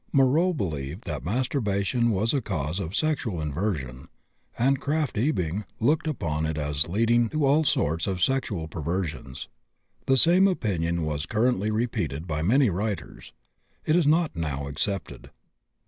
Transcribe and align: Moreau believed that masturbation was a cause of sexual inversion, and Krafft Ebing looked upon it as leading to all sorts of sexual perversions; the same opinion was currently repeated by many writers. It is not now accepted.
Moreau 0.11 0.51
believed 0.51 1.03
that 1.03 1.23
masturbation 1.23 2.09
was 2.09 2.33
a 2.33 2.41
cause 2.41 2.79
of 2.79 2.95
sexual 2.95 3.39
inversion, 3.39 4.07
and 4.57 4.81
Krafft 4.81 5.15
Ebing 5.15 5.63
looked 5.79 6.07
upon 6.07 6.47
it 6.47 6.57
as 6.57 6.89
leading 6.89 7.29
to 7.29 7.45
all 7.45 7.63
sorts 7.63 8.07
of 8.07 8.19
sexual 8.19 8.67
perversions; 8.67 9.47
the 10.07 10.17
same 10.17 10.47
opinion 10.47 11.03
was 11.03 11.27
currently 11.27 11.69
repeated 11.69 12.25
by 12.25 12.41
many 12.41 12.67
writers. 12.71 13.31
It 13.85 13.95
is 13.95 14.07
not 14.07 14.35
now 14.35 14.65
accepted. 14.67 15.29